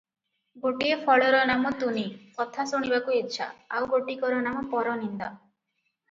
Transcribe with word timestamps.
ଗୋଟିଏ 0.61 0.93
ଫଳର 1.01 1.41
ନାମ 1.49 1.71
ତୁନି 1.83 2.05
କଥା 2.37 2.65
ଶୁଣିବାକୁ 2.71 3.17
ଇଚ୍ଛା, 3.17 3.47
ଆଉ 3.75 3.89
ଗୋଟିକର 3.91 4.39
ନାମ 4.47 4.65
ପରନିନ୍ଦା। 4.73 5.29